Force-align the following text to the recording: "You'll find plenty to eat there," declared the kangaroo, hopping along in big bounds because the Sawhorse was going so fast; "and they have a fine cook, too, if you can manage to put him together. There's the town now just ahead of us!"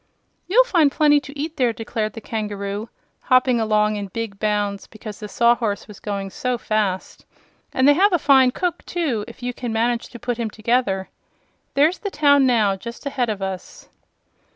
"You'll 0.47 0.63
find 0.63 0.91
plenty 0.91 1.19
to 1.19 1.39
eat 1.39 1.57
there," 1.57 1.71
declared 1.73 2.13
the 2.13 2.21
kangaroo, 2.21 2.89
hopping 3.21 3.59
along 3.59 3.97
in 3.97 4.07
big 4.07 4.39
bounds 4.39 4.87
because 4.87 5.19
the 5.19 5.27
Sawhorse 5.27 5.87
was 5.87 5.99
going 5.99 6.31
so 6.31 6.57
fast; 6.57 7.23
"and 7.71 7.87
they 7.87 7.93
have 7.93 8.11
a 8.11 8.17
fine 8.17 8.49
cook, 8.49 8.83
too, 8.87 9.23
if 9.27 9.43
you 9.43 9.53
can 9.53 9.71
manage 9.71 10.07
to 10.09 10.17
put 10.17 10.37
him 10.37 10.49
together. 10.49 11.09
There's 11.75 11.99
the 11.99 12.09
town 12.09 12.47
now 12.47 12.75
just 12.75 13.05
ahead 13.05 13.29
of 13.29 13.43
us!" 13.43 13.89